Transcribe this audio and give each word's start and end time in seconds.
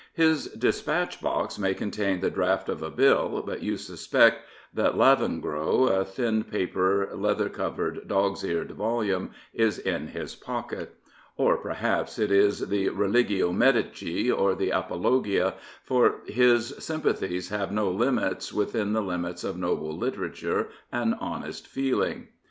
His 0.15 0.47
dispatch 0.47 1.21
box 1.21 1.59
may 1.59 1.75
contain 1.75 2.21
the 2.21 2.31
draft 2.31 2.69
of 2.69 2.81
a 2.81 2.89
Bill, 2.89 3.43
but 3.45 3.61
you 3.61 3.77
suspect 3.77 4.43
that 4.73 4.95
Lavengro, 4.97 5.89
a 5.89 6.03
thin 6.03 6.43
papcr, 6.43 7.13
leather 7.15 7.49
covered, 7.49 8.07
dog's 8.07 8.43
eared 8.43 8.71
volume, 8.71 9.29
is 9.53 9.77
in 9.77 10.07
his 10.07 10.33
pocket. 10.33 10.95
Or 11.37 11.55
perhaps 11.55 12.17
it 12.17 12.31
is 12.31 12.67
the 12.69 12.89
Religio 12.89 13.51
Medici 13.51 14.31
or 14.31 14.55
the 14.55 14.71
Apologia, 14.71 15.53
for 15.83 16.21
his 16.25 16.69
sympathies 16.83 17.49
have 17.49 17.71
no 17.71 17.91
limits 17.91 18.51
within 18.51 18.93
the 18.93 19.03
limits 19.03 19.43
of 19.43 19.55
noble 19.55 19.95
literature 19.95 20.69
and 20.91 21.13
honest 21.21 21.67
feeling. 21.67 22.29